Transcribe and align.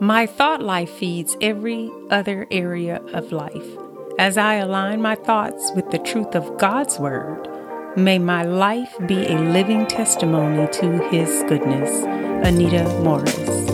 My 0.00 0.26
thought 0.26 0.60
life 0.60 0.90
feeds 0.90 1.36
every 1.40 1.88
other 2.10 2.48
area 2.50 3.00
of 3.12 3.30
life. 3.30 3.66
As 4.18 4.36
I 4.36 4.54
align 4.54 5.00
my 5.00 5.14
thoughts 5.14 5.70
with 5.76 5.90
the 5.92 5.98
truth 5.98 6.34
of 6.34 6.58
God's 6.58 6.98
Word, 6.98 7.48
may 7.96 8.18
my 8.18 8.42
life 8.42 8.92
be 9.06 9.24
a 9.26 9.38
living 9.38 9.86
testimony 9.86 10.66
to 10.72 11.08
His 11.10 11.44
goodness. 11.48 11.90
Anita 12.44 12.84
Morris. 13.04 13.70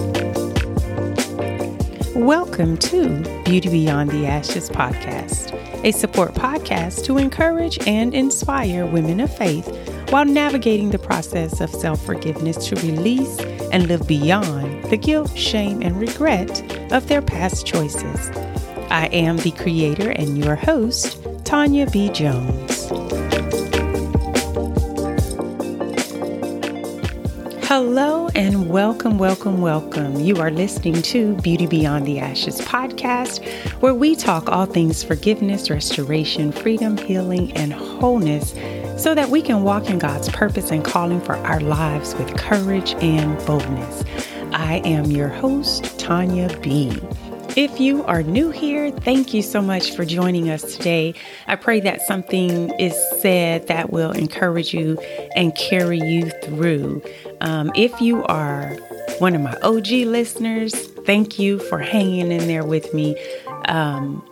Welcome 2.14 2.76
to 2.76 3.42
Beauty 3.44 3.70
Beyond 3.70 4.10
the 4.10 4.26
Ashes 4.26 4.68
podcast, 4.68 5.54
a 5.84 5.90
support 5.90 6.34
podcast 6.34 7.04
to 7.06 7.16
encourage 7.16 7.78
and 7.86 8.14
inspire 8.14 8.84
women 8.84 9.20
of 9.20 9.34
faith 9.34 9.68
while 10.10 10.26
navigating 10.26 10.90
the 10.90 10.98
process 10.98 11.60
of 11.62 11.70
self 11.70 12.04
forgiveness 12.04 12.68
to 12.68 12.76
release 12.76 13.38
and 13.72 13.88
live 13.88 14.06
beyond 14.06 14.69
the 14.90 14.96
guilt, 14.96 15.38
shame, 15.38 15.80
and 15.82 16.00
regret 16.00 16.60
of 16.92 17.06
their 17.06 17.22
past 17.22 17.64
choices. 17.64 18.28
I 18.90 19.08
am 19.12 19.36
the 19.36 19.52
creator 19.52 20.10
and 20.10 20.36
your 20.36 20.56
host, 20.56 21.22
Tonya 21.44 21.90
B. 21.92 22.10
Jones. 22.10 22.88
Hello 27.68 28.28
and 28.34 28.68
welcome, 28.68 29.16
welcome, 29.16 29.60
welcome. 29.60 30.18
You 30.18 30.38
are 30.38 30.50
listening 30.50 31.02
to 31.02 31.36
Beauty 31.36 31.68
Beyond 31.68 32.04
the 32.04 32.18
Ashes 32.18 32.60
podcast, 32.60 33.46
where 33.80 33.94
we 33.94 34.16
talk 34.16 34.48
all 34.48 34.66
things 34.66 35.04
forgiveness, 35.04 35.70
restoration, 35.70 36.50
freedom, 36.50 36.96
healing, 36.96 37.52
and 37.52 37.72
wholeness 37.72 38.54
so 39.00 39.14
that 39.14 39.30
we 39.30 39.40
can 39.40 39.62
walk 39.62 39.88
in 39.88 40.00
God's 40.00 40.28
purpose 40.28 40.72
and 40.72 40.84
calling 40.84 41.20
for 41.20 41.36
our 41.36 41.60
lives 41.60 42.14
with 42.16 42.36
courage 42.36 42.94
and 42.94 43.38
boldness. 43.46 44.02
I 44.70 44.74
am 44.84 45.06
your 45.06 45.26
host, 45.26 45.82
Tonya 45.98 46.48
B. 46.62 46.96
If 47.60 47.80
you 47.80 48.04
are 48.04 48.22
new 48.22 48.50
here, 48.50 48.92
thank 48.92 49.34
you 49.34 49.42
so 49.42 49.60
much 49.60 49.96
for 49.96 50.04
joining 50.04 50.48
us 50.48 50.76
today. 50.76 51.14
I 51.48 51.56
pray 51.56 51.80
that 51.80 52.02
something 52.02 52.70
is 52.78 52.94
said 53.20 53.66
that 53.66 53.90
will 53.90 54.12
encourage 54.12 54.72
you 54.72 54.96
and 55.34 55.52
carry 55.56 55.98
you 55.98 56.30
through. 56.44 57.02
Um, 57.40 57.72
if 57.74 58.00
you 58.00 58.22
are 58.26 58.76
one 59.18 59.34
of 59.34 59.40
my 59.40 59.56
OG 59.60 59.88
listeners, 59.88 60.72
thank 60.72 61.40
you 61.40 61.58
for 61.58 61.80
hanging 61.80 62.30
in 62.30 62.46
there 62.46 62.64
with 62.64 62.94
me. 62.94 63.16
Um, 63.64 64.24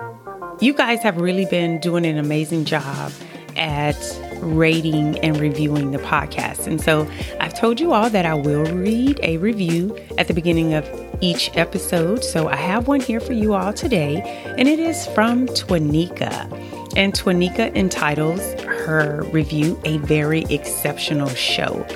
you 0.61 0.73
guys 0.73 1.03
have 1.03 1.17
really 1.17 1.47
been 1.47 1.81
doing 1.81 2.07
an 2.07 2.17
amazing 2.17 2.65
job 2.65 3.11
at 3.57 3.97
rating 4.41 5.19
and 5.21 5.39
reviewing 5.39 5.91
the 5.91 5.99
podcast. 5.99 6.67
And 6.67 6.81
so 6.81 7.09
I've 7.41 7.59
told 7.59 7.81
you 7.81 7.93
all 7.93 8.11
that 8.11 8.27
I 8.27 8.35
will 8.35 8.65
read 8.65 9.21
a 9.23 9.37
review 9.39 9.97
at 10.17 10.29
the 10.29 10.35
beginning 10.35 10.75
of 10.75 10.89
each 11.21 11.51
episode. 11.57 12.25
So 12.25 12.49
I 12.49 12.57
have 12.57 12.89
one 12.89 13.01
here 13.01 13.21
for 13.21 13.33
you 13.33 13.55
all 13.55 13.73
today, 13.73 14.21
and 14.57 14.69
it 14.69 14.79
is 14.79 15.07
from 15.09 15.47
Twanika. 15.49 16.53
And 16.97 17.13
Twanika 17.13 17.75
entitles 17.77 18.41
her 18.63 19.23
review 19.33 19.81
A 19.85 19.99
Very 19.99 20.45
Exceptional 20.45 21.29
Show. 21.29 21.87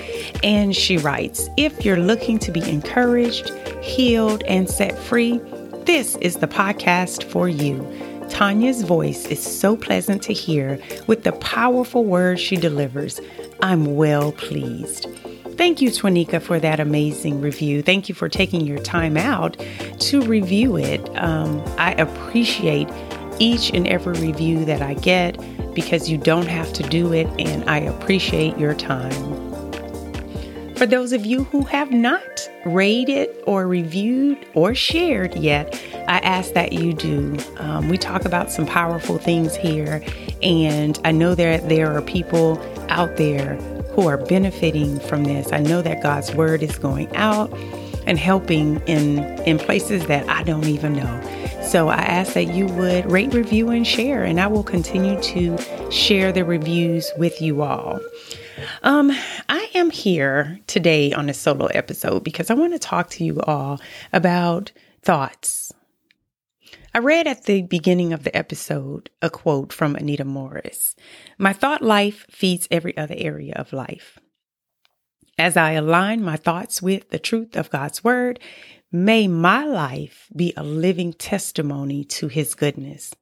And 0.45 0.77
she 0.77 0.99
writes 0.99 1.49
If 1.57 1.85
you're 1.85 1.97
looking 1.97 2.39
to 2.41 2.53
be 2.53 2.69
encouraged, 2.69 3.51
healed, 3.83 4.43
and 4.45 4.69
set 4.69 4.97
free, 4.99 5.41
this 5.87 6.17
is 6.17 6.37
the 6.37 6.47
podcast 6.47 7.25
for 7.25 7.49
you. 7.49 7.83
Tonya's 8.33 8.83
voice 8.83 9.27
is 9.27 9.43
so 9.43 9.77
pleasant 9.77 10.23
to 10.23 10.33
hear 10.33 10.81
with 11.07 11.23
the 11.23 11.33
powerful 11.33 12.03
words 12.03 12.41
she 12.41 12.57
delivers. 12.57 13.21
I'm 13.61 13.95
well 13.95 14.33
pleased. 14.33 15.07
Thank 15.59 15.83
you, 15.83 15.91
Twanika, 15.91 16.41
for 16.41 16.59
that 16.59 16.81
amazing 16.81 17.43
review. 17.43 17.83
Thank 17.83 18.09
you 18.09 18.15
for 18.15 18.31
taking 18.31 18.63
your 18.63 18.79
time 18.79 19.19
out 19.19 19.63
to 19.99 20.23
review 20.23 20.79
it. 20.79 21.07
Um, 21.19 21.63
I 21.77 21.93
appreciate 21.93 22.89
each 23.39 23.69
and 23.75 23.87
every 23.87 24.19
review 24.19 24.65
that 24.65 24.81
I 24.81 24.95
get 24.95 25.39
because 25.75 26.09
you 26.09 26.17
don't 26.17 26.49
have 26.49 26.73
to 26.73 26.83
do 26.85 27.13
it, 27.13 27.27
and 27.39 27.69
I 27.69 27.81
appreciate 27.81 28.57
your 28.57 28.73
time. 28.73 29.42
For 30.83 30.87
those 30.87 31.13
of 31.13 31.25
you 31.25 31.45
who 31.45 31.63
have 31.67 31.93
not 31.93 32.51
rated 32.65 33.29
or 33.47 33.69
reviewed 33.69 34.45
or 34.53 34.75
shared 34.75 35.33
yet, 35.37 35.81
I 36.09 36.19
ask 36.19 36.55
that 36.55 36.73
you 36.73 36.93
do. 36.93 37.39
Um, 37.59 37.89
we 37.89 37.97
talk 37.97 38.25
about 38.25 38.51
some 38.51 38.67
powerful 38.67 39.17
things 39.17 39.55
here, 39.55 40.03
and 40.43 40.99
I 41.05 41.13
know 41.13 41.37
that 41.37 41.69
there 41.69 41.97
are 41.97 42.03
people 42.03 42.61
out 42.89 43.17
there 43.17 43.55
who 43.95 44.09
are 44.09 44.17
benefiting 44.17 44.99
from 44.99 45.23
this. 45.23 45.53
I 45.53 45.59
know 45.59 45.83
that 45.83 46.03
God's 46.03 46.35
word 46.35 46.65
is 46.65 46.77
going 46.79 47.15
out 47.15 47.57
and 48.05 48.19
helping 48.19 48.81
in 48.89 49.21
in 49.45 49.59
places 49.59 50.07
that 50.07 50.29
I 50.29 50.43
don't 50.43 50.67
even 50.67 50.95
know. 50.95 51.53
So 51.63 51.91
I 51.91 51.99
ask 51.99 52.33
that 52.33 52.53
you 52.55 52.67
would 52.67 53.09
rate, 53.09 53.33
review, 53.33 53.71
and 53.71 53.87
share, 53.87 54.25
and 54.25 54.41
I 54.41 54.49
will 54.49 54.65
continue 54.65 55.23
to 55.23 55.93
share 55.93 56.33
the 56.33 56.45
reviews 56.45 57.09
with 57.17 57.41
you 57.41 57.63
all. 57.63 58.01
Um, 58.83 59.13
am 59.83 59.91
here 59.91 60.61
today 60.69 61.13
on 61.13 61.29
a 61.29 61.35
solo 61.35 61.67
episode 61.67 62.23
because 62.23 62.51
I 62.51 62.55
want 62.55 62.73
to 62.73 62.79
talk 62.79 63.11
to 63.11 63.25
you 63.25 63.41
all 63.41 63.81
about 64.13 64.71
thoughts. 65.03 65.73
I 66.95 66.99
read 66.99 67.27
at 67.27 67.47
the 67.47 67.63
beginning 67.63 68.13
of 68.13 68.23
the 68.23 68.35
episode 68.37 69.11
a 69.21 69.29
quote 69.29 69.73
from 69.73 69.97
Anita 69.97 70.25
Morris 70.25 70.95
My 71.37 71.53
thought 71.53 71.83
life 71.83 72.27
feeds 72.31 72.69
every 72.71 72.97
other 72.97 73.17
area 73.19 73.55
of 73.57 73.73
life. 73.73 74.21
As 75.37 75.57
I 75.57 75.73
align 75.73 76.23
my 76.23 76.37
thoughts 76.37 76.81
with 76.81 77.11
the 77.11 77.19
truth 77.19 77.57
of 77.57 77.71
God's 77.71 78.05
word, 78.05 78.39
may 78.93 79.27
my 79.27 79.65
life 79.65 80.29
be 80.37 80.55
a 80.57 80.63
living 80.63 81.13
testimony 81.13 82.05
to 82.05 82.29
his 82.29 82.55
goodness. 82.55 83.13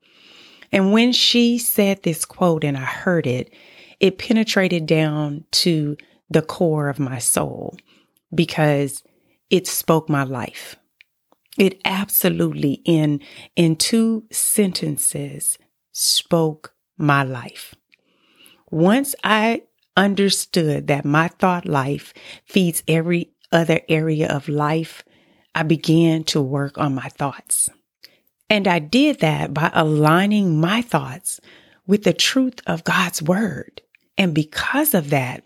And 0.71 0.93
when 0.93 1.13
she 1.13 1.57
said 1.57 2.03
this 2.03 2.27
quote 2.27 2.65
and 2.65 2.77
I 2.77 2.85
heard 2.85 3.27
it, 3.27 3.51
it 3.99 4.19
penetrated 4.19 4.85
down 4.85 5.45
to 5.53 5.97
the 6.31 6.43
core 6.43 6.89
of 6.89 6.99
my 6.99 7.19
soul 7.19 7.77
because 8.35 9.03
it 9.51 9.67
spoke 9.67 10.09
my 10.09 10.23
life. 10.23 10.77
It 11.59 11.81
absolutely 11.85 12.81
in 12.85 13.21
in 13.57 13.77
two 13.77 14.25
sentences 14.31 15.59
spoke 15.93 16.73
my 16.97 17.25
life. 17.25 17.75
Once 18.71 19.17
I 19.25 19.63
understood 19.97 20.87
that 20.87 21.05
my 21.05 21.29
thought 21.29 21.67
life 21.67 22.15
feeds 22.47 22.85
every 22.87 23.33
other 23.51 23.81
area 23.89 24.29
of 24.29 24.49
life, 24.49 25.05
I 25.55 25.65
began 25.65 26.23
to 26.25 26.41
work 26.41 26.79
on 26.79 26.95
my 26.95 27.09
thoughts. 27.09 27.69
And 28.49 28.69
I 28.69 28.79
did 28.79 29.21
that 29.21 29.53
by 29.53 29.71
aligning 29.75 30.61
my 30.61 30.83
thoughts 30.83 31.41
with 31.87 32.05
the 32.05 32.13
truth 32.13 32.61
of 32.67 32.85
God's 32.85 33.21
word. 33.21 33.83
And 34.17 34.35
because 34.35 34.95
of 34.95 35.11
that, 35.11 35.43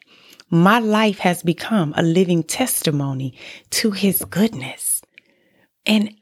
my 0.54 0.78
life 0.78 1.18
has 1.18 1.42
become 1.42 1.92
a 1.96 2.02
living 2.02 2.42
testimony 2.42 3.36
to 3.70 3.90
his 3.90 4.24
goodness. 4.24 5.02
And 5.84 6.14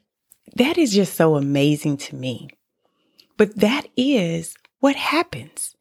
that 0.55 0.77
is 0.77 0.93
just 0.93 1.15
so 1.15 1.35
amazing 1.35 1.97
to 1.97 2.15
me. 2.15 2.49
But 3.37 3.57
that 3.59 3.87
is 3.95 4.55
what 4.79 4.95
happens. 4.95 5.75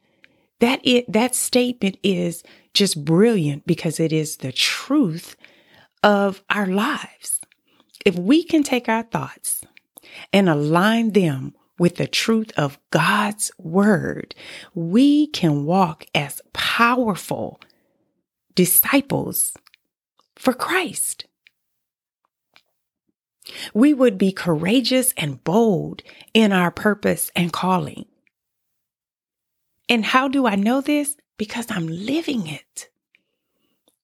That 0.60 0.80
it 0.84 1.10
that 1.10 1.34
statement 1.34 1.96
is 2.02 2.42
just 2.74 3.04
brilliant 3.04 3.66
because 3.66 3.98
it 3.98 4.12
is 4.12 4.36
the 4.36 4.52
truth 4.52 5.34
of 6.02 6.42
our 6.50 6.66
lives. 6.66 7.41
If 8.04 8.16
we 8.16 8.44
can 8.44 8.62
take 8.62 8.88
our 8.88 9.02
thoughts 9.02 9.64
and 10.32 10.48
align 10.48 11.12
them 11.12 11.54
with 11.78 11.96
the 11.96 12.06
truth 12.06 12.52
of 12.56 12.78
God's 12.91 13.50
word, 13.58 14.34
we 14.74 15.26
can 15.28 15.64
walk 15.64 16.04
as 16.14 16.41
powerful 16.52 17.60
disciples 18.54 19.52
for 20.36 20.52
Christ. 20.52 21.26
We 23.74 23.92
would 23.92 24.18
be 24.18 24.32
courageous 24.32 25.12
and 25.16 25.42
bold 25.42 26.03
in 26.32 26.53
our 26.53 26.71
purpose 26.71 27.30
and 27.34 27.53
calling. 27.53 28.06
And 29.88 30.04
how 30.04 30.28
do 30.28 30.47
I 30.47 30.54
know 30.54 30.80
this? 30.80 31.16
Because 31.36 31.66
I'm 31.71 31.86
living 31.86 32.47
it. 32.47 32.88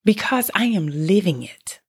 Because 0.05 0.50
I 0.55 0.67
am 0.67 0.88
living 0.88 1.43
it. 1.43 1.81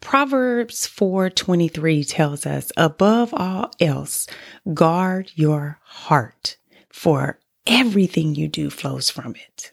Proverbs 0.00 0.86
4:23 0.86 2.04
tells 2.08 2.46
us, 2.46 2.72
above 2.76 3.32
all 3.34 3.70
else, 3.80 4.26
guard 4.72 5.30
your 5.34 5.78
heart, 5.82 6.56
for 6.88 7.38
everything 7.66 8.34
you 8.34 8.48
do 8.48 8.70
flows 8.70 9.10
from 9.10 9.34
it. 9.36 9.72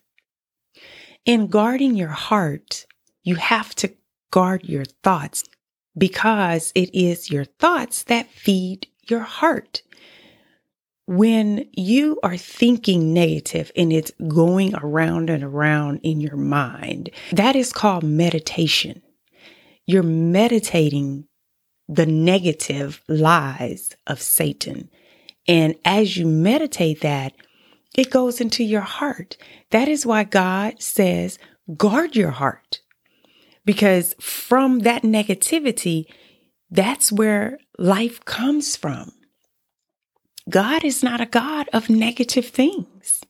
In 1.27 1.47
guarding 1.47 1.95
your 1.95 2.07
heart, 2.09 2.87
you 3.23 3.35
have 3.35 3.75
to 3.75 3.93
guard 4.31 4.63
your 4.63 4.85
thoughts 5.03 5.43
because 5.95 6.71
it 6.73 6.89
is 6.95 7.29
your 7.29 7.45
thoughts 7.45 8.03
that 8.05 8.31
feed 8.31 8.87
your 9.07 9.19
heart. 9.19 9.83
When 11.05 11.69
you 11.73 12.19
are 12.23 12.37
thinking 12.37 13.13
negative 13.13 13.71
and 13.75 13.93
it's 13.93 14.11
going 14.27 14.73
around 14.75 15.29
and 15.29 15.43
around 15.43 15.99
in 16.01 16.19
your 16.21 16.37
mind, 16.37 17.11
that 17.31 17.55
is 17.55 17.71
called 17.71 18.03
meditation 18.03 19.03
you're 19.87 20.03
meditating 20.03 21.25
the 21.87 22.05
negative 22.05 23.01
lies 23.07 23.95
of 24.05 24.21
Satan. 24.21 24.89
And 25.47 25.75
as 25.85 26.17
you 26.17 26.25
meditate 26.25 26.99
that, 27.01 27.33
it 27.97 28.11
goes 28.11 28.39
into 28.39 28.63
your 28.63 28.81
heart. 28.81 29.35
That 29.71 29.89
is 29.89 30.05
why 30.05 30.23
God 30.23 30.81
says, 30.81 31.39
guard 31.75 32.15
your 32.15 32.31
heart. 32.31 32.81
Because 33.65 34.15
from 34.21 34.79
that 34.79 35.01
negativity, 35.01 36.05
that's 36.69 37.11
where 37.11 37.59
life 37.77 38.23
comes 38.23 38.77
from. 38.77 39.11
God 40.49 40.85
is 40.85 41.03
not 41.03 41.19
a 41.19 41.25
God 41.25 41.67
of 41.73 41.89
negative 41.89 42.47
things. 42.47 43.21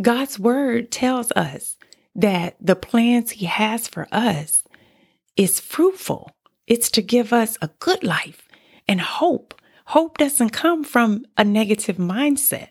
God's 0.00 0.38
word 0.38 0.90
tells 0.90 1.30
us 1.32 1.76
that 2.16 2.56
the 2.60 2.74
plans 2.74 3.32
he 3.32 3.46
has 3.46 3.86
for 3.86 4.08
us 4.10 4.64
is 5.36 5.60
fruitful. 5.60 6.30
It's 6.66 6.90
to 6.92 7.02
give 7.02 7.32
us 7.32 7.56
a 7.60 7.70
good 7.78 8.02
life 8.02 8.48
and 8.88 9.00
hope. 9.00 9.54
Hope 9.86 10.18
doesn't 10.18 10.50
come 10.50 10.84
from 10.84 11.24
a 11.36 11.44
negative 11.44 11.96
mindset. 11.96 12.68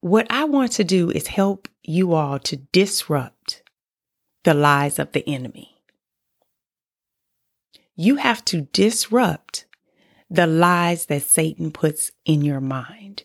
What 0.00 0.26
I 0.30 0.44
want 0.44 0.72
to 0.72 0.84
do 0.84 1.10
is 1.10 1.26
help 1.26 1.68
you 1.82 2.14
all 2.14 2.38
to 2.40 2.56
disrupt 2.56 3.62
the 4.44 4.54
lies 4.54 4.98
of 4.98 5.12
the 5.12 5.28
enemy. 5.28 5.76
You 7.96 8.16
have 8.16 8.44
to 8.46 8.62
disrupt 8.72 9.66
the 10.30 10.46
lies 10.46 11.06
that 11.06 11.22
Satan 11.22 11.70
puts 11.70 12.12
in 12.24 12.42
your 12.42 12.60
mind. 12.60 13.24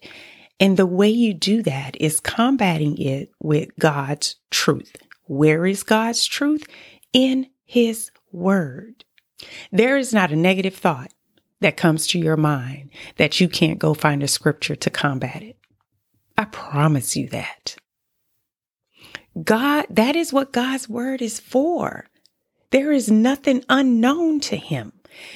And 0.60 0.78
the 0.78 0.86
way 0.86 1.10
you 1.10 1.34
do 1.34 1.62
that 1.64 2.00
is 2.00 2.20
combating 2.20 2.98
it 2.98 3.32
with 3.40 3.70
God's 3.80 4.36
truth. 4.50 4.96
Where 5.26 5.66
is 5.66 5.84
God's 5.84 6.26
truth? 6.26 6.66
In 7.14 7.48
His 7.66 8.12
Word. 8.32 9.04
There 9.72 9.98
is 9.98 10.14
not 10.14 10.32
a 10.32 10.36
negative 10.36 10.76
thought 10.76 11.12
that 11.60 11.78
comes 11.78 12.08
to 12.08 12.20
your 12.20 12.38
mind 12.38 12.90
that 13.18 13.40
you 13.40 13.48
can't 13.48 13.80
go 13.80 13.94
find 13.94 14.22
a 14.22 14.28
scripture 14.28 14.76
to 14.76 14.90
combat 14.90 15.42
it. 15.42 15.58
I 16.38 16.46
promise 16.46 17.16
you 17.16 17.28
that. 17.30 17.76
God, 19.44 19.86
that 19.90 20.16
is 20.16 20.34
what 20.34 20.52
God's 20.52 20.90
Word 20.90 21.22
is 21.22 21.40
for. 21.40 22.08
There 22.72 22.92
is 22.92 23.12
nothing 23.12 23.64
unknown 23.70 24.40
to 24.42 24.58
Him. 24.58 24.94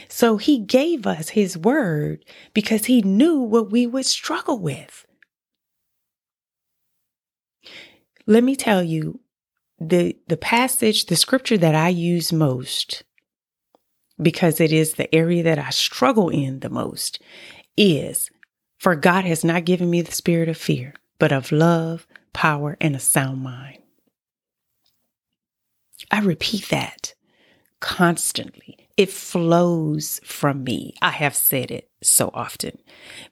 So 0.10 0.38
He 0.38 0.60
gave 0.60 1.06
us 1.06 1.30
His 1.30 1.58
Word 1.58 2.26
because 2.54 2.86
He 2.86 3.02
knew 3.02 3.40
what 3.40 3.72
we 3.72 3.86
would 3.86 4.06
struggle 4.06 4.60
with. 4.60 5.06
Let 8.26 8.44
me 8.44 8.56
tell 8.56 8.84
you 8.84 9.20
the 9.80 10.18
the 10.28 10.38
passage, 10.38 11.06
the 11.06 11.16
scripture 11.16 11.58
that 11.58 11.76
I 11.76 11.90
use 11.90 12.34
most 12.34 13.04
because 14.22 14.60
it 14.60 14.72
is 14.72 14.94
the 14.94 15.14
area 15.14 15.44
that 15.44 15.60
I 15.60 15.70
struggle 15.70 16.30
in 16.30 16.60
the 16.60 16.70
most 16.70 17.20
is 17.78 18.30
for 18.78 18.96
God 18.96 19.26
has 19.26 19.44
not 19.44 19.66
given 19.66 19.90
me 19.90 20.02
the 20.02 20.12
spirit 20.12 20.50
of 20.50 20.58
fear, 20.58 20.94
but 21.20 21.32
of 21.32 21.52
love, 21.52 22.08
power, 22.34 22.78
and 22.80 22.96
a 22.96 23.00
sound 23.00 23.42
mind. 23.42 23.80
I 26.12 26.20
repeat 26.20 26.70
that 26.70 27.14
constantly. 27.80 28.78
It 28.98 29.10
flows 29.10 30.22
from 30.24 30.64
me. 30.64 30.94
I 31.02 31.12
have 31.12 31.36
said 31.36 31.72
it 31.72 31.90
so 32.02 32.32
often 32.34 32.78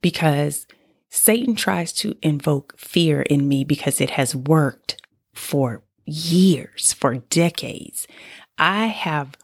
because 0.01 0.67
Satan 1.09 1.55
tries 1.55 1.93
to 1.93 2.17
invoke 2.21 2.77
fear 2.77 3.21
in 3.21 3.47
me 3.47 3.63
because 3.63 4.01
it 4.01 4.11
has 4.11 4.35
worked 4.35 5.01
for 5.33 5.83
years, 6.05 6.93
for 6.93 7.15
decades. 7.15 8.07
I 8.57 8.87
have 8.87 9.37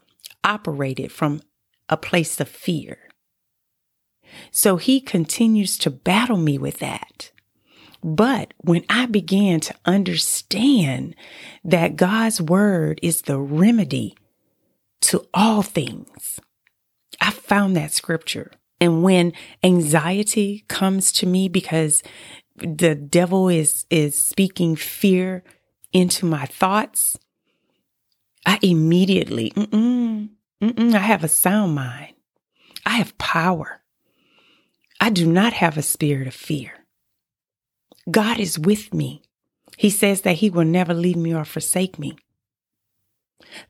operated 0.44 1.12
from 1.12 1.42
a 1.88 1.98
place 1.98 2.40
of 2.40 2.48
fear. 2.48 2.98
So 4.52 4.78
he 4.78 5.02
continues 5.02 5.78
to 5.80 5.90
battle 5.90 6.38
me 6.38 6.58
with 6.58 6.80
that. 6.80 7.32
But 8.04 8.54
when 8.60 8.86
I 8.90 9.08
began 9.08 9.60
to 9.62 9.76
understand 9.86 11.16
that 11.64 11.96
God's 11.96 12.42
word 12.42 13.00
is 13.04 13.24
the 13.24 13.40
remedy 13.40 14.16
to 15.02 15.28
all 15.34 15.64
things, 15.64 16.40
I 17.20 17.32
found 17.32 17.76
that 17.76 17.92
scripture 17.92 18.52
and 18.80 19.04
when 19.04 19.34
anxiety 19.64 20.64
comes 20.68 21.12
to 21.14 21.26
me 21.26 21.50
because 21.50 22.02
the 22.56 22.96
devil 22.96 23.50
is, 23.50 23.86
is 23.90 24.18
speaking 24.18 24.76
fear 24.76 25.44
into 25.92 26.26
my 26.26 26.46
thoughts, 26.46 27.18
I 28.50 28.58
immediately, 28.64 29.52
mm-mm, 29.52 30.30
mm-mm, 30.60 30.96
I 30.96 30.98
have 30.98 31.24
a 31.24 31.28
sound 31.28 31.76
mind. 31.76 32.16
I 32.84 32.96
have 32.98 33.16
power. 33.20 33.84
I 35.00 35.12
do 35.12 35.28
not 35.28 35.54
have 35.54 35.78
a 35.78 35.84
spirit 35.84 36.28
of 36.28 36.34
fear. 36.34 36.72
God 38.10 38.40
is 38.40 38.58
with 38.58 38.92
me. 38.92 39.22
He 39.78 39.92
says 39.92 40.22
that 40.22 40.38
He 40.38 40.50
will 40.50 40.66
never 40.66 40.96
leave 40.96 41.16
me 41.16 41.32
or 41.32 41.46
forsake 41.46 42.00
me. 42.00 42.18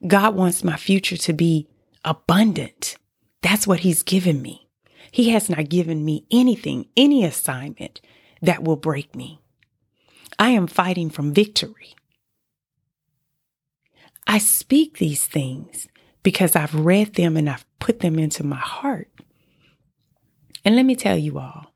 God 0.07 0.33
wants 0.33 0.63
my 0.63 0.77
future 0.77 1.17
to 1.17 1.33
be 1.33 1.67
abundant. 2.05 2.95
That's 3.41 3.67
what 3.67 3.81
He's 3.81 4.01
given 4.01 4.41
me. 4.41 4.69
He 5.11 5.31
has 5.31 5.49
not 5.49 5.67
given 5.67 6.05
me 6.05 6.25
anything, 6.31 6.87
any 6.95 7.25
assignment 7.25 7.99
that 8.41 8.63
will 8.63 8.77
break 8.77 9.13
me. 9.13 9.41
I 10.39 10.51
am 10.51 10.67
fighting 10.67 11.09
from 11.09 11.33
victory. 11.33 11.95
I 14.29 14.37
speak 14.37 14.99
these 14.99 15.25
things 15.25 15.87
because 16.21 16.55
I've 16.55 16.75
read 16.75 17.15
them 17.15 17.35
and 17.35 17.49
I've 17.49 17.65
put 17.79 18.01
them 18.01 18.19
into 18.19 18.43
my 18.43 18.59
heart. 18.59 19.09
And 20.63 20.75
let 20.75 20.85
me 20.85 20.95
tell 20.95 21.17
you 21.17 21.39
all 21.39 21.73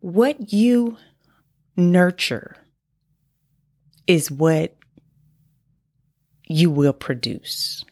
what 0.00 0.50
you 0.50 0.96
nurture 1.76 2.56
is 4.06 4.30
what 4.30 4.76
you 6.48 6.70
will 6.70 6.94
produce. 6.94 7.84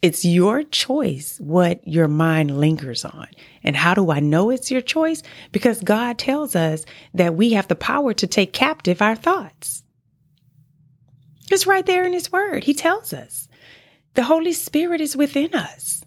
It's 0.00 0.24
your 0.24 0.62
choice 0.62 1.38
what 1.40 1.86
your 1.86 2.08
mind 2.08 2.58
lingers 2.58 3.04
on. 3.04 3.26
And 3.62 3.76
how 3.76 3.92
do 3.92 4.10
I 4.10 4.20
know 4.20 4.48
it's 4.48 4.70
your 4.70 4.80
choice? 4.80 5.22
Because 5.52 5.82
God 5.82 6.16
tells 6.16 6.56
us 6.56 6.86
that 7.12 7.34
we 7.34 7.52
have 7.52 7.68
the 7.68 7.76
power 7.76 8.14
to 8.14 8.26
take 8.26 8.54
captive 8.54 9.02
our 9.02 9.16
thoughts. 9.16 9.82
It's 11.50 11.66
right 11.66 11.84
there 11.86 12.04
in 12.04 12.12
His 12.12 12.30
Word. 12.30 12.64
He 12.64 12.74
tells 12.74 13.12
us 13.12 13.48
the 14.14 14.24
Holy 14.24 14.52
Spirit 14.52 15.00
is 15.00 15.16
within 15.16 15.54
us. 15.54 16.04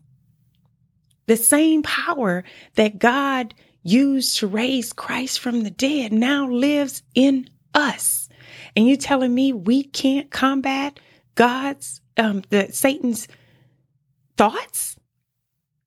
The 1.28 1.38
same 1.38 1.84
power 1.84 2.44
that 2.76 3.00
God 3.00 3.54
used 3.84 4.38
to 4.38 4.48
raise 4.48 4.94
Christ 4.94 5.40
from 5.40 5.64
the 5.64 5.72
dead 5.72 6.12
now 6.12 6.48
lives 6.48 7.04
in 7.16 7.50
us. 7.74 8.30
And 8.76 8.88
you 8.88 8.98
telling 8.98 9.34
me 9.34 9.54
we 9.54 9.84
can't 9.84 10.30
combat 10.30 11.00
God's, 11.36 12.02
um, 12.18 12.44
the 12.50 12.72
Satan's 12.72 13.28
thoughts? 14.38 14.98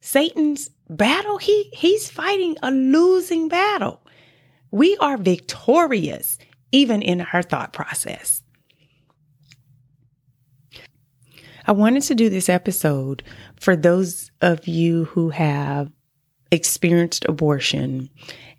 Satan's 0.01 0.71
battle, 0.89 1.39
he 1.39 1.71
he's 1.73 2.11
fighting 2.11 2.57
a 2.63 2.71
losing 2.71 3.49
battle. 3.49 4.01
We 4.71 4.97
are 4.99 5.17
victorious 5.17 6.39
even 6.73 7.03
in 7.03 7.23
our 7.33 7.43
thought 7.43 7.73
process. 7.73 8.43
I 11.67 11.73
wanted 11.73 12.03
to 12.05 12.15
do 12.15 12.29
this 12.29 12.49
episode 12.49 13.23
for 13.57 13.75
those 13.75 14.31
of 14.41 14.67
you 14.69 15.05
who 15.07 15.31
have 15.31 15.91
experienced 16.51 17.25
abortion 17.25 18.11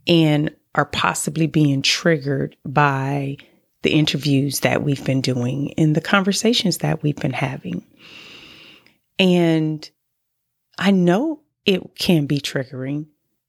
and 0.08 0.56
are 0.74 0.86
possibly 0.86 1.48
being 1.48 1.82
triggered 1.82 2.58
by 2.66 3.38
the 3.84 3.92
interviews 3.92 4.62
that 4.62 4.84
we've 4.84 5.06
been 5.06 5.22
doing 5.22 5.74
and 5.78 5.96
the 5.96 6.02
conversations 6.02 6.80
that 6.80 7.04
we've 7.04 7.16
been 7.16 7.34
having. 7.34 7.86
And 9.20 9.88
I 10.78 10.92
know 10.92 11.42
it 11.66 11.96
can 11.96 12.26
be 12.26 12.40
triggering, 12.40 13.06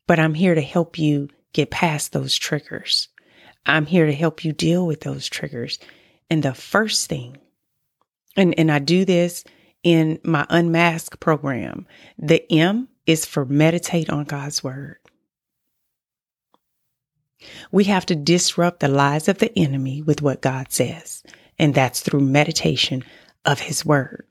but 0.07 0.19
I'm 0.19 0.35
here 0.35 0.55
to 0.55 0.61
help 0.61 0.99
you 0.99 1.29
get 1.53 1.71
past 1.71 2.13
those 2.13 2.37
triggers. 2.37 3.09
I'm 3.65 3.87
here 3.87 4.07
to 4.07 4.13
help 4.13 4.45
you 4.45 4.53
deal 4.53 4.87
with 4.87 5.01
those 5.01 5.27
triggers. 5.27 5.79
And 6.31 6.43
the 6.43 6.55
first 6.55 7.09
thing, 7.09 7.39
and, 8.37 8.59
and 8.59 8.71
I 8.71 8.79
do 8.79 9.05
this 9.05 9.45
in 9.83 10.19
my 10.25 10.47
unmask 10.51 11.19
program, 11.21 11.87
the 12.19 12.51
M 12.53 12.89
is 13.07 13.25
for 13.25 13.45
meditate 13.45 14.11
on 14.11 14.25
God's 14.25 14.65
word. 14.65 14.99
We 17.71 17.85
have 17.85 18.07
to 18.07 18.17
disrupt 18.17 18.81
the 18.81 18.89
lies 18.89 19.29
of 19.29 19.39
the 19.39 19.57
enemy 19.57 20.03
with 20.03 20.23
what 20.23 20.43
God 20.43 20.73
says, 20.73 21.23
and 21.59 21.75
that's 21.75 22.01
through 22.01 22.21
meditation 22.21 23.05
of 23.45 23.61
his 23.61 23.85
word. 23.85 24.27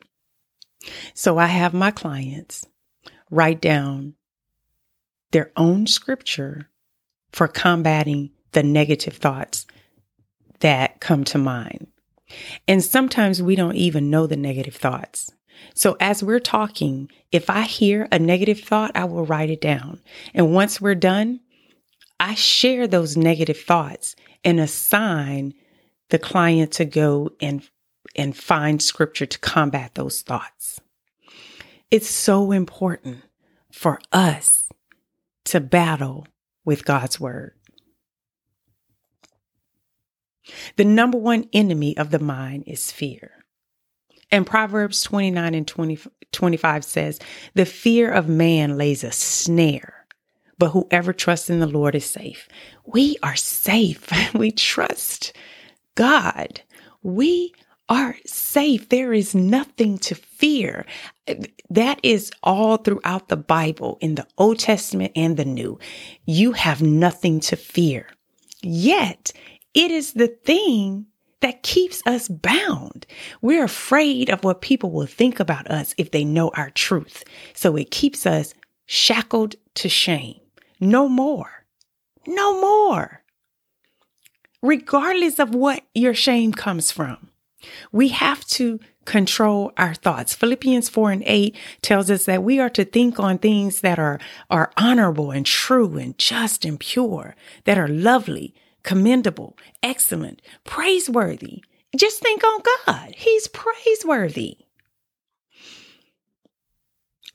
So 1.14 1.38
I 1.38 1.48
have 1.48 1.74
my 1.74 1.92
clients 1.92 2.68
write 3.32 3.62
down 3.62 4.16
their 5.32 5.52
own 5.56 5.88
scripture 5.88 6.70
for 7.32 7.48
combating 7.48 8.32
the 8.52 8.64
negative 8.64 9.18
thoughts 9.18 9.66
that 10.60 11.00
come 11.00 11.24
to 11.26 11.38
mind. 11.38 11.88
And 12.68 12.84
sometimes 12.84 13.42
we 13.42 13.56
don't 13.56 13.76
even 13.76 14.10
know 14.10 14.28
the 14.28 14.38
negative 14.38 14.76
thoughts. 14.76 15.32
So 15.74 15.96
as 16.00 16.24
we're 16.24 16.40
talking, 16.40 17.10
if 17.32 17.50
I 17.50 17.62
hear 17.62 18.08
a 18.12 18.20
negative 18.20 18.60
thought, 18.60 18.92
I 18.96 19.06
will 19.06 19.26
write 19.26 19.50
it 19.50 19.62
down. 19.62 20.02
And 20.34 20.54
once 20.54 20.82
we're 20.82 20.96
done, 20.96 21.40
I 22.20 22.36
share 22.36 22.88
those 22.88 23.18
negative 23.18 23.60
thoughts 23.60 24.16
and 24.44 24.60
assign 24.60 25.54
the 26.10 26.20
client 26.20 26.72
to 26.74 26.86
go 26.86 27.32
and 27.42 27.68
and 28.16 28.38
find 28.38 28.82
scripture 28.82 29.26
to 29.26 29.40
combat 29.40 29.96
those 29.96 30.22
thoughts. 30.22 30.80
It's 31.92 32.10
so 32.10 32.52
important 32.52 33.24
for 33.72 34.00
us 34.14 34.70
to 35.46 35.60
battle 35.60 36.26
with 36.64 36.86
God's 36.86 37.20
word. 37.20 37.55
The 40.76 40.86
number 40.86 41.18
one 41.18 41.50
enemy 41.54 41.98
of 41.98 42.12
the 42.12 42.20
mind 42.20 42.64
is 42.68 42.92
fear. 42.92 43.32
And 44.32 44.46
Proverbs 44.46 45.04
29 45.04 45.54
and 45.54 45.68
20, 45.68 46.00
25 46.32 46.84
says, 46.84 47.20
The 47.54 47.66
fear 47.66 48.12
of 48.12 48.28
man 48.28 48.78
lays 48.78 49.04
a 49.04 49.12
snare, 49.12 50.06
but 50.58 50.70
whoever 50.70 51.14
trusts 51.14 51.50
in 51.50 51.60
the 51.60 51.68
Lord 51.68 51.96
is 51.96 52.06
safe. 52.06 52.48
We 52.86 53.18
are 53.24 53.36
safe. 53.36 54.10
We 54.34 54.52
trust 54.52 55.34
God. 55.96 56.62
We 57.04 57.54
are 57.88 58.18
safe. 58.26 58.90
There 58.90 59.14
is 59.14 59.36
nothing 59.36 59.98
to 60.00 60.16
fear. 60.16 60.86
That 61.70 62.00
is 62.04 62.32
all 62.44 62.78
throughout 62.78 63.30
the 63.30 63.38
Bible, 63.38 63.98
in 64.02 64.16
the 64.16 64.28
Old 64.38 64.60
Testament 64.60 65.12
and 65.16 65.38
the 65.38 65.46
New. 65.46 65.80
You 66.26 66.54
have 66.54 66.82
nothing 66.82 67.40
to 67.42 67.56
fear. 67.56 68.10
Yet, 68.62 69.32
it 69.76 69.92
is 69.92 70.14
the 70.14 70.28
thing 70.28 71.06
that 71.42 71.62
keeps 71.62 72.02
us 72.08 72.28
bound. 72.28 73.06
We're 73.42 73.66
afraid 73.66 74.30
of 74.32 74.44
what 74.44 74.62
people 74.62 74.90
will 74.90 75.06
think 75.06 75.40
about 75.40 75.70
us 75.70 75.94
if 75.98 76.10
they 76.10 76.24
know 76.24 76.50
our 76.56 76.72
truth. 76.72 77.24
So 77.54 77.76
it 77.76 77.92
keeps 77.92 78.26
us 78.26 78.56
shackled 78.88 79.56
to 79.76 79.90
shame. 79.90 80.40
No 80.80 81.08
more. 81.08 81.66
No 82.26 82.60
more. 82.60 83.22
Regardless 84.62 85.38
of 85.38 85.54
what 85.54 85.84
your 85.94 86.16
shame 86.16 86.52
comes 86.52 86.90
from, 86.92 87.30
we 87.92 88.08
have 88.08 88.44
to 88.46 88.80
control 89.06 89.72
our 89.78 89.94
thoughts. 89.94 90.34
Philippians 90.34 90.90
4 90.90 91.12
and 91.12 91.24
8 91.26 91.56
tells 91.82 92.10
us 92.10 92.26
that 92.26 92.44
we 92.44 92.60
are 92.60 92.70
to 92.72 92.84
think 92.84 93.20
on 93.20 93.38
things 93.38 93.82
that 93.82 94.00
are, 94.00 94.20
are 94.50 94.72
honorable 94.78 95.30
and 95.30 95.46
true 95.46 95.98
and 95.98 96.18
just 96.18 96.66
and 96.66 96.80
pure, 96.80 97.36
that 97.66 97.78
are 97.78 97.88
lovely, 97.88 98.56
commendable, 98.86 99.58
excellent, 99.82 100.42
praiseworthy. 100.64 101.64
Just 101.98 102.22
think 102.22 102.44
on 102.44 102.62
God. 102.86 103.16
He's 103.18 103.48
praiseworthy. 103.48 104.60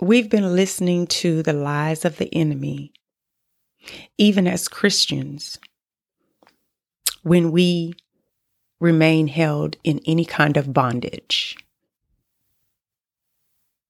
We've 0.01 0.31
been 0.31 0.55
listening 0.55 1.09
to 1.09 1.43
the 1.43 1.53
lies 1.53 2.05
of 2.05 2.17
the 2.17 2.33
enemy, 2.35 2.93
even 4.17 4.47
as 4.47 4.69
Christians, 4.69 5.59
when 7.23 7.51
we 7.51 7.95
remain 8.79 9.27
held 9.27 9.77
in 9.83 10.01
any 10.07 10.25
kind 10.25 10.57
of 10.57 10.73
bondage. 10.73 11.57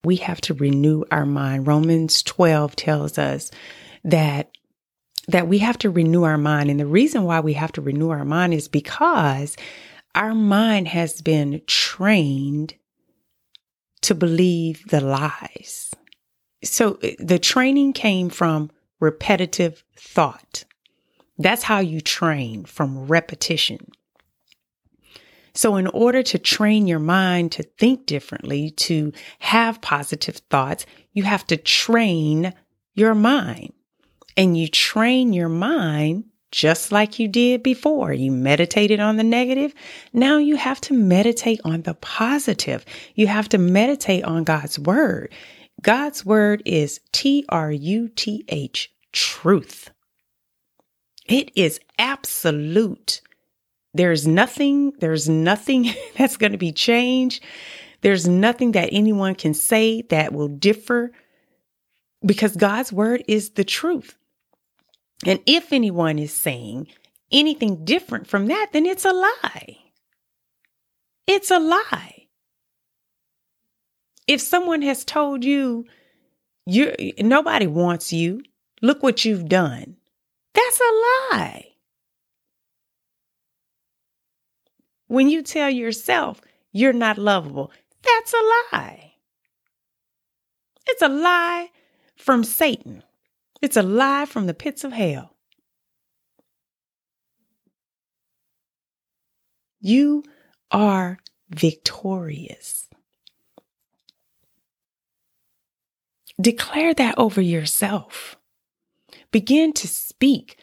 We 0.03 0.17
have 0.17 0.41
to 0.43 0.55
renew 0.55 1.05
our 1.13 1.27
mind. 1.27 1.67
Romans 1.67 2.23
12 2.23 2.75
tells 2.75 3.19
us 3.19 3.51
that 4.03 4.51
that 5.29 5.49
we 5.49 5.59
have 5.59 5.79
to 5.79 5.91
renew 5.91 6.25
our 6.25 6.39
mind. 6.39 6.71
And 6.71 6.81
the 6.81 6.87
reason 6.87 7.25
why 7.25 7.41
we 7.41 7.53
have 7.55 7.73
to 7.73 7.81
renew 7.81 8.11
our 8.11 8.25
mind 8.25 8.55
is 8.55 8.69
because 8.69 9.57
our 10.15 10.35
mind 10.35 10.89
has 10.89 11.21
been 11.21 11.63
trained 11.67 12.75
to 14.03 14.15
believe 14.15 14.89
the 14.89 15.01
lies. 15.01 15.95
So 16.65 16.99
uh, 17.03 17.11
the 17.19 17.39
training 17.39 17.93
came 17.93 18.29
from 18.29 18.71
repetitive 18.99 19.85
thought. 19.97 20.65
That's 21.39 21.63
how 21.63 21.79
you 21.79 22.01
train 22.01 22.65
from 22.65 23.07
repetition. 23.07 23.93
So, 25.53 25.77
in 25.77 25.89
order 25.89 26.23
to 26.23 26.39
train 26.39 26.87
your 26.87 27.01
mind 27.01 27.51
to 27.53 27.65
think 27.65 28.07
differently, 28.07 28.71
to 28.71 29.13
have 29.41 29.81
positive 29.81 30.37
thoughts, 30.49 30.87
you 31.13 31.25
have 31.25 31.45
to 31.49 31.57
train 31.57 32.55
your 32.95 33.17
mind 33.17 33.73
and 34.37 34.57
you 34.57 34.69
train 34.69 35.33
your 35.33 35.49
mind 35.49 36.25
just 36.51 36.91
like 36.91 37.19
you 37.19 37.29
did 37.29 37.63
before. 37.63 38.13
You 38.13 38.33
meditated 38.33 39.01
on 39.01 39.17
the 39.17 39.23
negative. 39.25 39.73
Now 40.13 40.39
you 40.39 40.57
have 40.57 40.81
to 40.83 40.95
meditate 40.95 41.61
on 41.65 41.83
the 41.83 41.95
positive. 41.95 42.85
You 43.15 43.29
have 43.29 43.49
to 43.51 43.59
meditate 43.59 44.25
on 44.25 44.45
God's 44.45 44.79
word. 44.79 45.33
God's 45.83 46.27
word 46.27 46.63
is 46.67 47.01
T 47.13 47.45
R 47.49 47.71
U 47.71 48.09
T 48.09 48.45
H, 48.49 48.93
truth. 49.13 49.91
It 51.27 51.53
is 51.55 51.81
absolute. 51.99 53.21
There's 53.95 54.27
nothing, 54.27 54.93
there's 54.99 55.29
nothing 55.29 55.91
that's 56.19 56.37
going 56.37 56.53
to 56.53 56.59
be 56.59 56.73
changed. 56.73 57.43
There's 58.03 58.27
nothing 58.27 58.73
that 58.73 58.89
anyone 58.93 59.35
can 59.35 59.55
say 59.55 60.03
that 60.03 60.33
will 60.33 60.49
differ 60.49 61.13
because 62.25 62.57
God's 62.57 62.93
word 62.93 63.23
is 63.29 63.51
the 63.51 63.65
truth. 63.65 64.17
And 65.27 65.41
if 65.47 65.73
anyone 65.73 66.19
is 66.19 66.33
saying 66.33 66.89
anything 67.31 67.85
different 67.85 68.27
from 68.27 68.47
that, 68.47 68.69
then 68.73 68.87
it's 68.87 69.05
a 69.05 69.13
lie. 69.13 69.79
It's 71.27 71.51
a 71.51 71.59
lie. 71.59 72.27
If 74.27 74.41
someone 74.41 74.83
has 74.83 75.05
told 75.05 75.45
you 75.45 75.85
you 76.67 76.95
nobody 77.19 77.67
wants 77.67 78.13
you, 78.13 78.43
look 78.81 79.03
what 79.03 79.25
you've 79.25 79.49
done. 79.49 79.97
That's 80.55 80.81
a 80.81 81.35
lie. 81.35 81.67
When 85.09 85.29
you 85.29 85.43
tell 85.43 85.71
yourself 85.71 86.41
you're 86.73 86.93
not 86.93 87.19
lovable, 87.19 87.73
that's 88.03 88.33
a 88.33 88.77
lie. 88.77 89.15
It's 90.87 91.03
a 91.03 91.09
lie 91.09 91.71
from 92.17 92.45
Satan. 92.45 93.03
It's 93.63 93.77
a 93.77 93.83
lie 93.83 94.25
from 94.25 94.47
the 94.47 94.55
pits 94.55 94.85
of 94.85 94.93
hell. 94.93 95.37
You 99.81 100.25
are 100.71 101.19
victorious. 101.51 102.89
Declare 106.41 106.95
that 106.95 107.19
over 107.19 107.41
yourself. 107.41 108.37
Begin 109.31 109.73
to 109.75 109.89
speak 109.89 110.57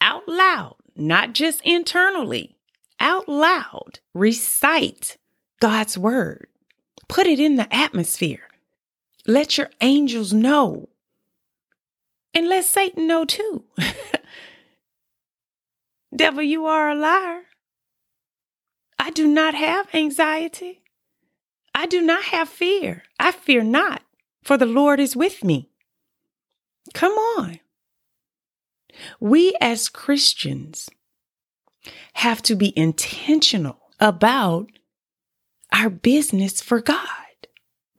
out 0.00 0.28
loud, 0.28 0.76
not 0.96 1.32
just 1.32 1.60
internally, 1.62 2.56
out 3.00 3.28
loud. 3.28 4.00
Recite 4.12 5.16
God's 5.60 5.96
word. 5.96 6.46
Put 7.08 7.26
it 7.26 7.40
in 7.40 7.56
the 7.56 7.74
atmosphere. 7.74 8.48
Let 9.26 9.56
your 9.56 9.70
angels 9.80 10.32
know 10.32 10.90
and 12.34 12.48
let 12.48 12.64
Satan 12.64 13.06
know 13.06 13.24
too. 13.24 13.64
Devil, 16.16 16.42
you 16.42 16.66
are 16.66 16.90
a 16.90 16.94
liar. 16.94 17.42
I 18.98 19.10
do 19.10 19.26
not 19.26 19.54
have 19.54 19.94
anxiety. 19.94 20.82
I 21.74 21.86
do 21.86 22.00
not 22.00 22.24
have 22.24 22.48
fear. 22.48 23.02
I 23.18 23.32
fear 23.32 23.62
not, 23.62 24.02
for 24.42 24.56
the 24.56 24.66
Lord 24.66 25.00
is 25.00 25.16
with 25.16 25.42
me. 25.42 25.70
Come 26.92 27.12
on. 27.12 27.60
We 29.18 29.56
as 29.60 29.88
Christians 29.88 30.88
have 32.14 32.42
to 32.42 32.54
be 32.54 32.72
intentional 32.76 33.78
about 33.98 34.70
our 35.72 35.90
business 35.90 36.62
for 36.62 36.80
God. 36.80 37.08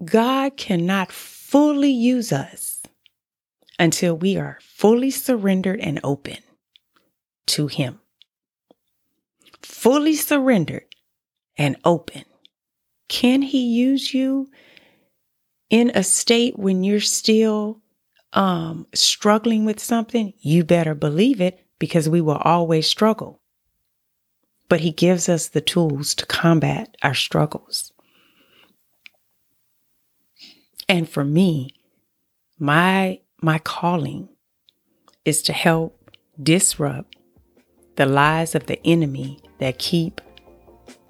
God 0.04 0.56
cannot 0.56 1.12
fully 1.12 1.92
use 1.92 2.32
us 2.32 2.75
until 3.78 4.16
we 4.16 4.38
are 4.38 4.60
fully 4.62 5.12
surrendered 5.12 5.80
and 5.80 6.00
open 6.04 6.38
to 7.48 7.68
Him. 7.68 8.00
Fully 9.62 10.16
surrendered 10.16 10.86
and 11.58 11.76
open. 11.84 12.24
Can 13.08 13.42
He 13.42 13.66
use 13.66 14.14
you 14.14 14.50
in 15.70 15.92
a 15.94 16.04
state 16.04 16.58
when 16.58 16.84
you're 16.84 17.00
still 17.00 17.82
um, 18.34 18.88
struggling 18.94 19.66
with 19.66 19.80
something? 19.80 20.34
You 20.40 20.64
better 20.64 20.96
believe 20.96 21.42
it 21.42 21.66
because 21.80 22.10
we 22.10 22.22
will 22.22 22.38
always 22.38 22.88
struggle. 22.88 23.42
But 24.70 24.80
He 24.80 24.92
gives 24.92 25.30
us 25.30 25.50
the 25.50 25.62
tools 25.62 26.16
to 26.16 26.26
combat 26.26 26.96
our 27.04 27.14
struggles. 27.14 27.92
And 30.88 31.10
for 31.10 31.24
me, 31.24 31.76
my 32.60 33.20
my 33.46 33.60
calling 33.60 34.28
is 35.24 35.44
to 35.44 35.54
help 35.54 36.10
disrupt 36.42 37.16
the 37.96 38.08
lies 38.08 38.56
of 38.56 38.66
the 38.66 38.84
enemy 38.84 39.40
that 39.60 39.78
keep 39.78 40.20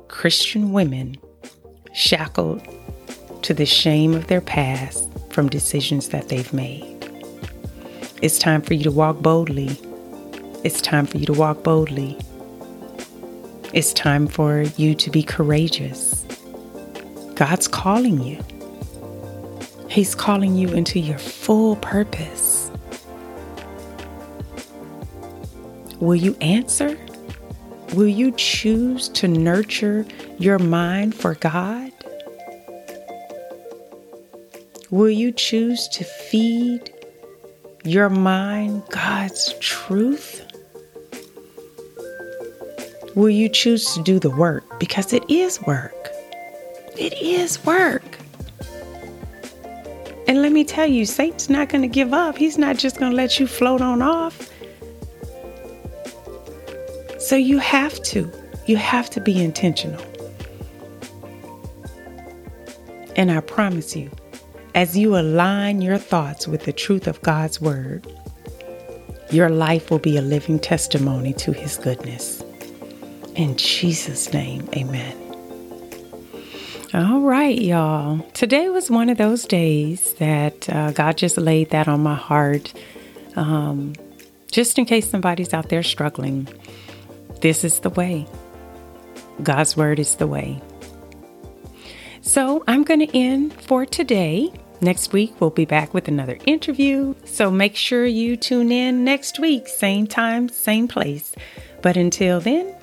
Christian 0.10 0.74
women 0.74 1.15
shackled 1.94 2.62
to 3.42 3.54
the 3.54 3.65
shame 3.65 4.13
of 4.13 4.27
their 4.27 4.42
past 4.42 5.10
from 5.30 5.48
decisions 5.48 6.10
that 6.10 6.27
they've 6.27 6.51
made. 6.51 7.10
It's 8.22 8.38
time 8.38 8.62
for 8.62 8.74
you 8.74 8.84
to 8.84 8.92
walk 8.92 9.22
boldly. 9.22 9.80
It's 10.65 10.82
time 10.82 11.06
for 11.06 11.18
you 11.18 11.25
to 11.27 11.34
walk 11.34 11.63
boldly. 11.63 12.18
It's 13.72 13.94
time 13.94 14.27
for 14.27 14.63
you 14.75 14.94
to 14.94 15.10
be 15.10 15.24
courageous. 15.24 16.25
God's 17.36 17.70
calling 17.70 18.22
you. 18.22 18.44
He's 19.96 20.14
calling 20.14 20.58
you 20.58 20.68
into 20.74 21.00
your 21.00 21.18
full 21.18 21.78
purpose. 21.78 22.70
Will 26.02 26.16
you 26.16 26.36
answer? 26.42 27.00
Will 27.94 28.10
you 28.10 28.34
choose 28.34 29.08
to 29.08 29.30
nurture 29.30 30.06
your 30.38 30.60
mind 30.60 31.16
for 31.16 31.36
God? 31.36 31.94
Will 34.92 35.10
you 35.10 35.32
choose 35.32 35.88
to 35.88 36.04
feed 36.04 36.94
your 37.86 38.10
mind 38.10 38.84
God's 38.90 39.54
truth? 39.62 40.46
Will 43.16 43.30
you 43.30 43.48
choose 43.48 43.94
to 43.94 44.04
do 44.04 44.20
the 44.20 44.30
work? 44.30 44.78
Because 44.78 45.14
it 45.14 45.24
is 45.32 45.62
work. 45.62 46.10
It 46.98 47.14
is 47.14 47.64
work. 47.64 48.04
And 50.27 50.41
let 50.41 50.51
me 50.51 50.63
tell 50.63 50.88
you, 50.88 51.05
Satan's 51.05 51.50
not 51.50 51.70
going 51.70 51.84
to 51.84 51.88
give 51.88 52.13
up. 52.13 52.38
He's 52.38 52.58
not 52.58 52.77
just 52.77 52.98
going 52.98 53.12
to 53.12 53.15
let 53.15 53.39
you 53.39 53.48
float 53.48 53.82
on 53.82 54.01
off. 54.01 54.50
So 57.20 57.36
you 57.36 57.60
have 57.60 58.01
to. 58.03 58.32
You 58.65 58.77
have 58.77 59.10
to 59.12 59.22
be 59.22 59.44
intentional. 59.44 60.03
And 63.15 63.32
I 63.32 63.39
promise 63.39 63.96
you, 63.96 64.12
as 64.74 64.98
you 64.98 65.17
align 65.17 65.82
your 65.82 65.98
thoughts 65.98 66.48
with 66.48 66.65
the 66.65 66.74
truth 66.74 67.08
of 67.08 67.22
God's 67.22 67.62
Word, 67.62 68.05
your 69.32 69.50
life 69.50 69.89
will 69.89 70.00
be 70.00 70.17
a 70.17 70.22
living 70.22 70.60
testimony 70.60 71.34
to 71.34 71.53
His 71.53 71.77
goodness. 71.77 72.44
In 73.36 73.55
Jesus' 73.58 74.34
name, 74.34 74.67
amen. 74.75 75.25
All 76.96 77.20
right, 77.20 77.62
y'all. 77.62 78.20
Today 78.34 78.70
was 78.70 78.90
one 78.90 79.10
of 79.10 79.18
those 79.18 79.44
days 79.44 80.14
that 80.14 80.70
uh, 80.70 80.94
God 80.94 81.18
just 81.18 81.38
laid 81.38 81.72
that 81.72 81.90
on 81.90 82.00
my 82.00 82.16
heart. 82.16 82.74
Um, 83.36 83.96
just 84.50 84.80
in 84.80 84.86
case 84.86 85.10
somebody's 85.10 85.54
out 85.54 85.68
there 85.68 85.84
struggling, 85.84 86.48
this 87.42 87.66
is 87.66 87.82
the 87.82 87.90
way. 87.90 88.25
God's 89.44 89.75
Word 89.75 90.00
is 90.00 90.16
the 90.16 90.25
way. 90.25 90.62
So 92.22 92.64
I'm 92.66 92.86
going 92.86 93.02
to 93.02 93.18
end 93.18 93.52
for 93.62 93.86
today. 93.86 94.50
Next 94.80 95.12
week, 95.12 95.34
we'll 95.42 95.50
be 95.50 95.66
back 95.66 95.94
with 95.94 96.08
another 96.08 96.38
interview. 96.46 97.14
So 97.25 97.52
make 97.52 97.75
sure 97.75 98.06
you 98.06 98.38
tune 98.38 98.72
in 98.72 99.04
next 99.04 99.38
week, 99.38 99.68
same 99.68 100.08
time, 100.08 100.48
same 100.48 100.88
place. 100.88 101.36
But 101.82 101.98
until 101.98 102.40
then, 102.40 102.74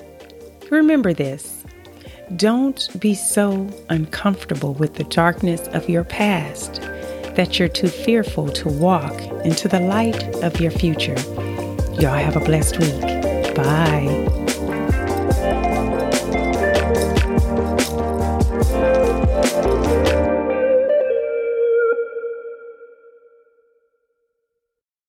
remember 0.69 1.13
this 1.13 1.62
don't 2.37 2.89
be 2.99 3.13
so 3.13 3.69
uncomfortable 3.89 4.73
with 4.73 4.95
the 4.95 5.03
darkness 5.05 5.67
of 5.69 5.89
your 5.89 6.03
past 6.03 6.81
that 7.35 7.57
you're 7.57 7.67
too 7.67 7.87
fearful 7.87 8.49
to 8.49 8.69
walk 8.69 9.13
into 9.45 9.67
the 9.67 9.79
light 9.79 10.23
of 10.43 10.59
your 10.59 10.71
future. 10.71 11.19
Y'all 11.99 12.17
have 12.17 12.35
a 12.35 12.41
blessed 12.41 12.79
week. 12.79 13.55
Bye. 13.55 14.42